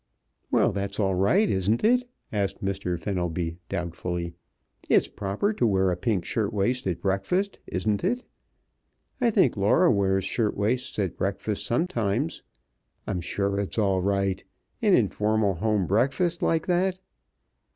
"Well, 0.49 0.71
that's 0.71 0.99
all 0.99 1.13
right, 1.13 1.47
isn't 1.47 1.83
it?" 1.83 2.09
asked 2.33 2.65
Mr. 2.65 2.99
Fenelby, 2.99 3.59
doubtfully. 3.69 4.33
"It's 4.89 5.07
proper 5.07 5.53
to 5.53 5.67
wear 5.67 5.91
a 5.91 5.95
pink 5.95 6.25
shirt 6.25 6.51
waist 6.51 6.87
at 6.87 6.99
breakfast, 7.03 7.59
isn't 7.67 8.03
it? 8.03 8.23
I 9.21 9.29
think 9.29 9.55
Laura 9.55 9.91
wears 9.91 10.23
shirt 10.25 10.57
waists 10.57 10.97
at 10.97 11.17
breakfast 11.17 11.67
sometimes. 11.67 12.41
I'm 13.05 13.21
sure 13.21 13.59
it's 13.59 13.77
all 13.77 14.01
right. 14.01 14.43
An 14.81 14.95
informal 14.95 15.53
home 15.53 15.85
breakfast 15.85 16.41
like 16.41 16.65
that." 16.65 16.97